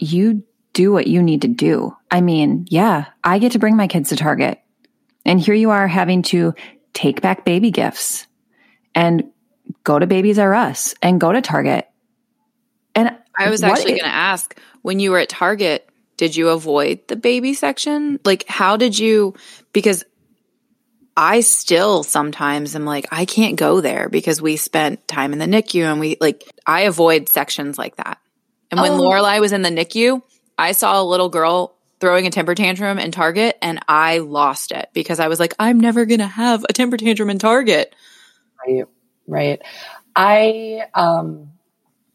[0.01, 1.97] you do what you need to do.
[2.11, 4.59] I mean, yeah, I get to bring my kids to Target.
[5.25, 6.55] And here you are having to
[6.93, 8.27] take back baby gifts
[8.95, 9.25] and
[9.83, 11.89] go to Babies R Us and go to Target.
[12.95, 17.01] And I was actually going to ask when you were at Target, did you avoid
[17.09, 18.21] the baby section?
[18.25, 19.35] Like, how did you?
[19.73, 20.05] Because
[21.17, 25.47] I still sometimes am like, I can't go there because we spent time in the
[25.47, 28.19] NICU and we like, I avoid sections like that.
[28.71, 29.01] And when oh.
[29.01, 30.23] Lorelai was in the NICU,
[30.59, 34.91] I saw a little girl throwing a temper tantrum in Target and I lost it
[34.93, 37.95] because I was like, I'm never going to have a temper tantrum in Target.
[38.67, 38.85] Right.
[39.27, 39.63] right?
[40.15, 41.53] I, um,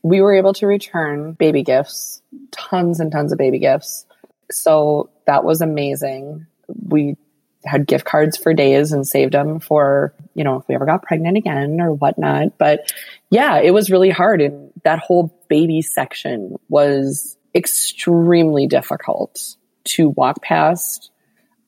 [0.03, 2.21] we were able to return baby gifts,
[2.51, 4.05] tons and tons of baby gifts.
[4.51, 6.45] So that was amazing.
[6.67, 7.17] We
[7.65, 11.01] had gift cards for days and saved them for, you know, if we ever got
[11.01, 12.59] pregnant again or whatnot.
[12.59, 12.93] But
[13.31, 14.39] yeah, it was really hard.
[14.39, 21.11] And that whole baby section was extremely difficult to walk past.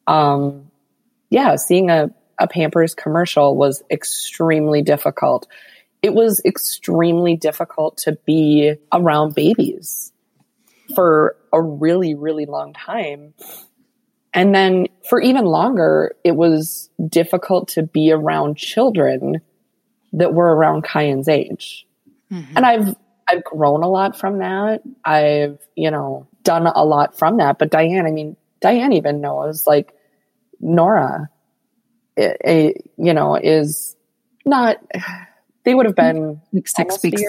[0.08, 0.72] Um,
[1.30, 5.48] yeah, seeing a, a Pampers commercial was extremely difficult.
[6.02, 10.12] It was extremely difficult to be around babies
[10.96, 13.34] for a really, really long time
[14.34, 19.42] and then for even longer, it was difficult to be around children
[20.14, 21.86] that were around Kyan's age.
[22.32, 22.58] Mm-hmm.
[22.58, 22.96] And I've
[23.28, 24.82] I've grown a lot from that.
[25.04, 27.58] I've, you know, done a lot from that.
[27.58, 29.94] But Diane, I mean, Diane even knows like
[30.60, 31.30] Nora,
[32.16, 33.96] it, it, you know, is
[34.46, 34.78] not,
[35.64, 37.22] they would have been six weeks.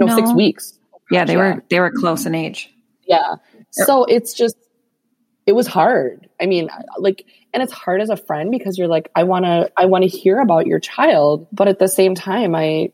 [0.00, 0.78] No, no, six weeks.
[1.10, 1.38] Yeah, they yeah.
[1.38, 2.70] were, they were close in age.
[3.06, 3.36] Yeah.
[3.70, 4.56] So it's just,
[5.46, 6.28] it was hard.
[6.40, 9.70] I mean, like, and it's hard as a friend because you're like, I want to,
[9.76, 12.92] I want to hear about your child, but at the same time, I,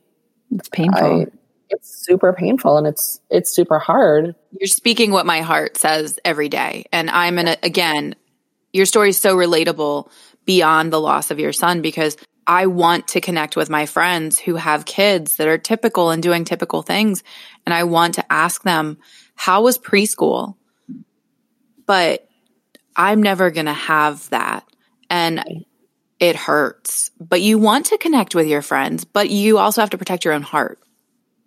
[0.51, 1.23] it's painful.
[1.23, 1.27] I,
[1.71, 4.35] it's super painful and it's, it's super hard.
[4.59, 6.85] You're speaking what my heart says every day.
[6.93, 8.15] And I'm in a, again,
[8.73, 10.11] your story is so relatable
[10.45, 14.57] beyond the loss of your son because I want to connect with my friends who
[14.57, 17.23] have kids that are typical and doing typical things.
[17.65, 18.99] And I want to ask them,
[19.35, 20.57] how was preschool?
[21.87, 22.29] But
[22.97, 24.65] I'm never going to have that.
[25.09, 25.65] And
[26.19, 29.99] it hurts, but you want to connect with your friends, but you also have to
[29.99, 30.79] protect your own heart.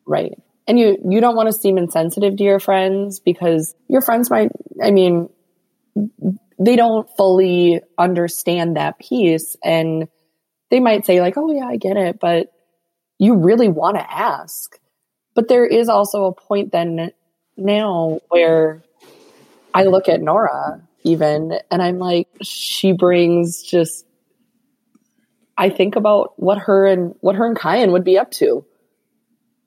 [0.06, 0.34] Right.
[0.68, 4.52] And you, you don't want to seem insensitive to your friends because your friends might,
[4.82, 5.30] I mean,
[6.60, 10.08] they don't fully understand that piece and
[10.72, 12.20] they might say like, Oh yeah, I get it.
[12.20, 12.54] But
[13.20, 14.80] you really want to ask.
[15.36, 17.12] But there is also a point then
[17.58, 18.84] now where
[19.74, 21.60] I look at Nora even.
[21.70, 24.06] And I'm like, she brings just,
[25.58, 28.66] I think about what her and what her and Kyan would be up to.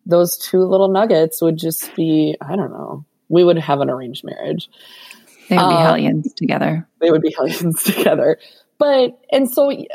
[0.06, 4.24] Those two little nuggets would just be, I don't know, we would have an arranged
[4.24, 4.68] marriage.
[5.48, 6.88] They would be um, hellions together.
[7.00, 8.38] They would be hellions together.
[8.78, 9.86] But, and so yeah,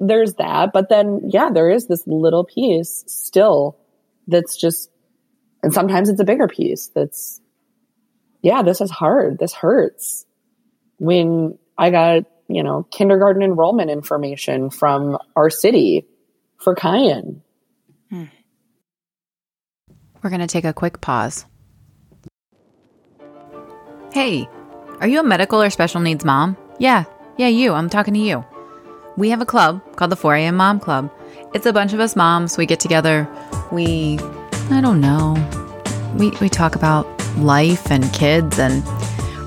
[0.00, 0.72] there's that.
[0.72, 3.78] But then, yeah, there is this little piece still
[4.26, 4.90] that's just,
[5.62, 7.40] and sometimes it's a bigger piece that's
[8.42, 9.38] yeah, this is hard.
[9.38, 10.24] This hurts.
[10.98, 16.06] When I got, you know, kindergarten enrollment information from our city
[16.58, 17.42] for Kyan.
[18.10, 18.24] Hmm.
[20.22, 21.46] We're going to take a quick pause.
[24.12, 24.48] Hey,
[25.00, 26.56] are you a medical or special needs mom?
[26.78, 27.04] Yeah,
[27.36, 27.72] yeah, you.
[27.72, 28.44] I'm talking to you.
[29.16, 30.56] We have a club called the 4 a.m.
[30.56, 31.10] Mom Club.
[31.54, 32.56] It's a bunch of us moms.
[32.56, 33.28] We get together.
[33.70, 34.18] We,
[34.70, 35.36] I don't know,
[36.16, 38.58] we, we talk about life and kids.
[38.58, 38.84] And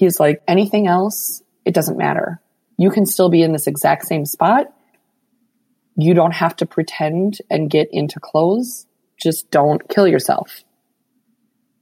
[0.00, 2.40] He's like, anything else, it doesn't matter.
[2.78, 4.72] You can still be in this exact same spot.
[5.94, 8.88] You don't have to pretend and get into clothes.
[9.16, 10.64] Just don't kill yourself.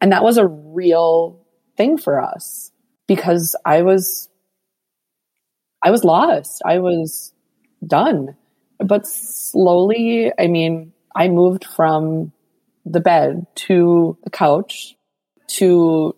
[0.02, 1.40] And that was a real
[1.78, 2.70] thing for us
[3.06, 4.28] because I was,
[5.82, 6.60] I was lost.
[6.66, 7.32] I was
[7.86, 8.36] done.
[8.78, 12.32] But slowly, I mean, I moved from
[12.84, 14.96] the bed to the couch
[15.56, 16.14] to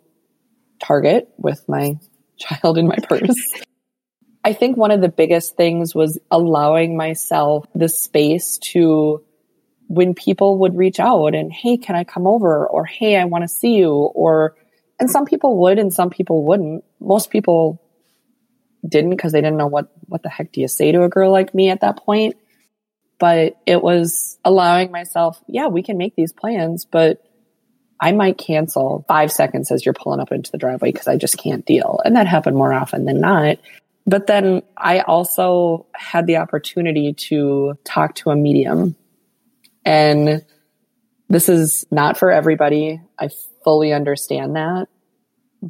[0.80, 2.00] Target with my
[2.40, 3.52] child in my purse.
[4.42, 9.22] I think one of the biggest things was allowing myself the space to
[9.86, 12.66] when people would reach out and, hey, can I come over?
[12.66, 13.92] Or, hey, I want to see you.
[13.92, 14.56] Or,
[14.98, 16.84] and some people would and some people wouldn't.
[17.00, 17.82] Most people
[18.88, 21.30] didn't because they didn't know what, what the heck do you say to a girl
[21.30, 22.36] like me at that point.
[23.18, 27.22] But it was allowing myself, yeah, we can make these plans, but
[28.00, 31.36] I might cancel five seconds as you're pulling up into the driveway because I just
[31.36, 32.00] can't deal.
[32.04, 33.58] And that happened more often than not.
[34.06, 38.96] But then I also had the opportunity to talk to a medium
[39.84, 40.44] and
[41.28, 43.00] this is not for everybody.
[43.18, 43.30] I
[43.64, 44.88] fully understand that.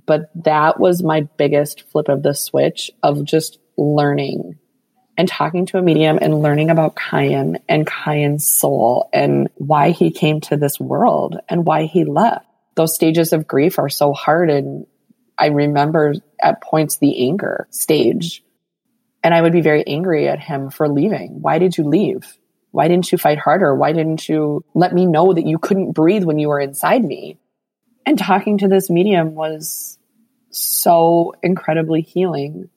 [0.07, 4.59] But that was my biggest flip of the switch of just learning
[5.21, 10.11] and talking to a medium and learning about Kyan and Kyan's soul and why he
[10.11, 12.47] came to this world and why he left.
[12.75, 14.49] Those stages of grief are so hard.
[14.49, 14.87] And
[15.37, 18.43] I remember at points the anger stage.
[19.23, 21.43] And I would be very angry at him for leaving.
[21.43, 22.39] Why did you leave?
[22.71, 23.75] Why didn't you fight harder?
[23.75, 27.39] Why didn't you let me know that you couldn't breathe when you were inside me?
[28.07, 29.99] And talking to this medium was
[30.49, 32.71] so incredibly healing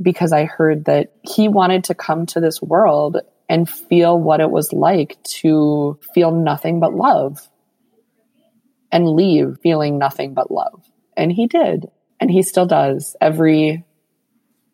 [0.00, 3.18] because I heard that he wanted to come to this world
[3.48, 7.48] and feel what it was like to feel nothing but love
[8.90, 10.84] and leave feeling nothing but love.
[11.16, 11.86] And he did.
[12.18, 13.84] And he still does every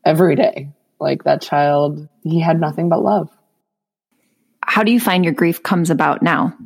[0.05, 0.71] every day.
[0.99, 3.29] Like that child, he had nothing but love
[4.73, 6.57] how do you find your grief comes about now?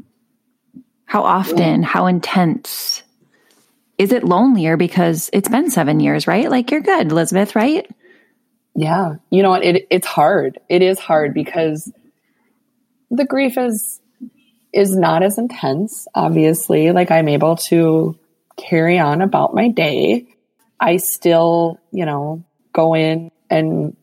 [1.06, 1.82] How often?
[1.82, 3.02] How intense?
[3.98, 6.48] Is it lonelier because it's been seven years, right?
[6.48, 7.90] Like you're good, Elizabeth, right?
[8.76, 9.14] Yeah.
[9.30, 9.64] You know what?
[9.64, 10.60] It, it's hard.
[10.68, 11.90] It is hard because
[13.10, 14.00] the grief is
[14.72, 16.92] is not as intense, obviously.
[16.92, 18.18] Like I'm able to
[18.58, 20.26] carry on about my day.
[20.78, 23.96] I still, you know, go in and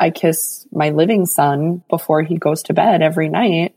[0.00, 3.74] I kiss my living son before he goes to bed every night,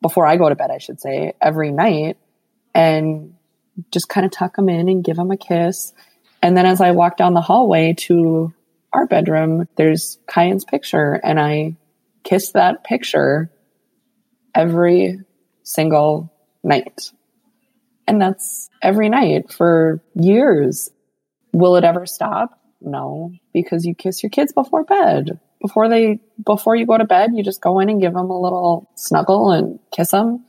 [0.00, 2.16] before I go to bed, I should say, every night,
[2.74, 3.34] and
[3.90, 5.92] just kind of tuck him in and give him a kiss.
[6.40, 8.54] And then as I walk down the hallway to
[8.92, 11.76] our bedroom, there's Kyan's picture, and I
[12.24, 13.50] kiss that picture
[14.54, 15.18] every
[15.62, 16.32] single
[16.62, 17.10] night.
[18.06, 20.90] And that's every night for years.
[21.52, 22.58] Will it ever stop?
[22.80, 25.38] No, because you kiss your kids before bed.
[25.60, 28.40] Before they, before you go to bed, you just go in and give them a
[28.40, 30.44] little snuggle and kiss them.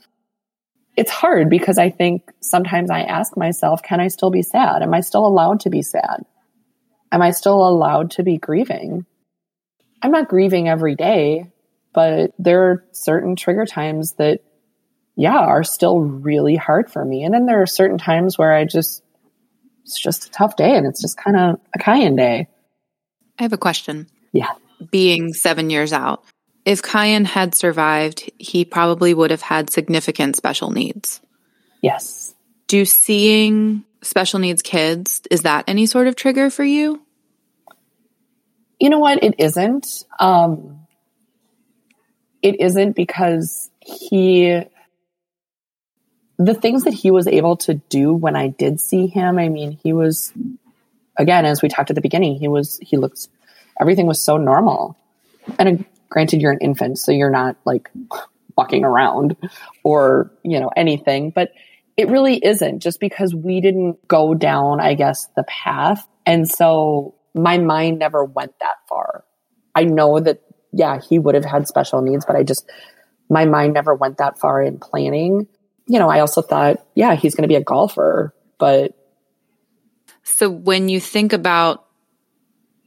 [0.98, 4.82] It's hard because I think sometimes I ask myself, can I still be sad?
[4.82, 6.26] Am I still allowed to be sad?
[7.14, 9.06] Am I still allowed to be grieving?
[10.02, 11.52] I'm not grieving every day,
[11.94, 14.40] but there are certain trigger times that,
[15.16, 17.24] yeah, are still really hard for me.
[17.24, 19.04] And then there are certain times where I just
[19.84, 22.48] it's just a tough day and it's just kind of a Kyan day.
[23.38, 24.08] I have a question.
[24.32, 24.52] Yeah.
[24.92, 26.24] Being seven years out,
[26.66, 31.22] if Kyan had survived, he probably would have had significant special needs.
[31.82, 32.34] Yes.
[32.68, 37.02] Do seeing special needs kids, is that any sort of trigger for you?
[38.80, 39.24] You know what?
[39.24, 40.04] It isn't.
[40.20, 40.80] Um,
[42.42, 44.64] it isn't because he
[46.38, 49.72] the things that he was able to do when I did see him, I mean,
[49.84, 50.34] he was,
[51.16, 53.30] again, as we talked at the beginning, he was, he looks,
[53.80, 54.98] everything was so normal.
[55.60, 57.90] And uh, granted, you're an infant, so you're not like
[58.58, 59.38] walking around
[59.84, 61.54] or, you know, anything, but
[61.98, 66.08] it really isn't just because we didn't go down, I guess, the path.
[66.26, 69.24] And so my mind never went that far.
[69.76, 70.42] I know that,
[70.72, 72.70] yeah, he would have had special needs, but I just,
[73.30, 75.48] my mind never went that far in planning
[75.88, 78.94] you know, I also thought, yeah, he's going to be a golfer, but.
[80.24, 81.86] So when you think about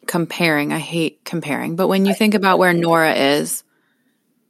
[0.06, 3.64] comparing, I hate comparing, but when you think about where Nora is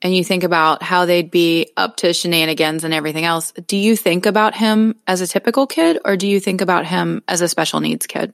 [0.07, 3.97] and you think about how they'd be up to shenanigans and everything else, do you
[3.97, 7.49] think about him as a typical kid or do you think about him as a
[7.49, 8.33] special needs kid?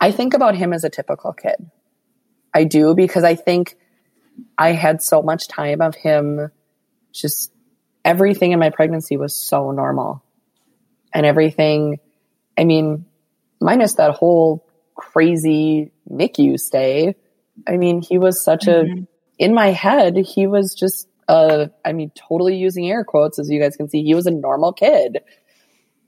[0.00, 1.68] I think about him as a typical kid.
[2.54, 3.76] I do because I think
[4.56, 6.52] I had so much time of him
[7.12, 7.52] just
[8.04, 10.22] everything in my pregnancy was so normal.
[11.12, 11.98] And everything,
[12.56, 13.04] I mean,
[13.60, 14.64] minus that whole
[14.94, 17.16] crazy NICU stay,
[17.66, 19.02] I mean, he was such mm-hmm.
[19.02, 19.06] a,
[19.38, 23.60] in my head, he was just a, I mean, totally using air quotes, as you
[23.60, 25.18] guys can see, he was a normal kid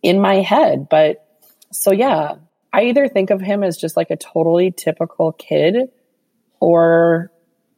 [0.03, 0.89] in my head.
[0.91, 1.27] But
[1.73, 2.37] so, yeah,
[2.73, 5.91] I either think of him as just like a totally typical kid
[6.59, 7.31] or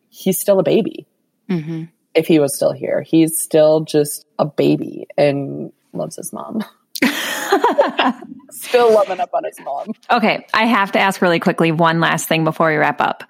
[0.09, 1.07] he's still a baby.
[1.51, 1.85] Mm-hmm.
[2.15, 3.03] if he was still here.
[3.03, 6.65] He's still just a baby and loves his mom.
[8.51, 9.89] still loving up on his mom.
[10.11, 13.25] Okay, I have to ask really quickly one last thing before we wrap up.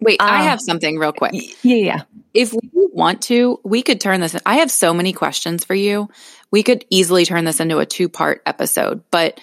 [0.00, 1.32] Wait, I Um, have something real quick.
[1.62, 2.02] Yeah, yeah.
[2.34, 2.60] If we
[2.92, 4.36] want to, we could turn this.
[4.46, 6.08] I have so many questions for you.
[6.50, 9.02] We could easily turn this into a two part episode.
[9.10, 9.40] But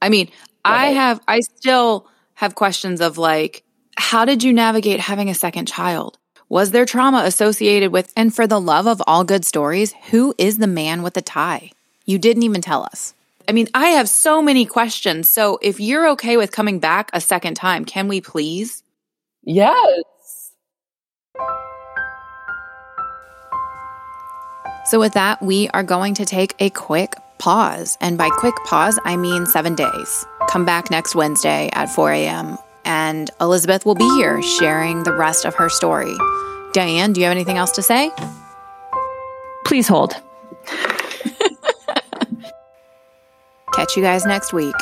[0.00, 0.30] I mean,
[0.64, 3.62] I have, I still have questions of like,
[3.96, 6.18] how did you navigate having a second child?
[6.48, 10.58] Was there trauma associated with, and for the love of all good stories, who is
[10.58, 11.70] the man with the tie?
[12.04, 13.14] You didn't even tell us.
[13.48, 15.30] I mean, I have so many questions.
[15.30, 18.82] So if you're okay with coming back a second time, can we please?
[19.44, 20.52] Yes.
[24.86, 27.96] So, with that, we are going to take a quick pause.
[28.00, 30.26] And by quick pause, I mean seven days.
[30.48, 32.58] Come back next Wednesday at 4 a.m.
[32.84, 36.14] And Elizabeth will be here sharing the rest of her story.
[36.72, 38.10] Diane, do you have anything else to say?
[39.64, 40.14] Please hold.
[43.74, 44.74] Catch you guys next week.